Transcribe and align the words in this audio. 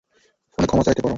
ফোনে 0.51 0.67
ক্ষমা 0.67 0.83
চাইতে 0.83 0.97
পারো। 0.97 1.09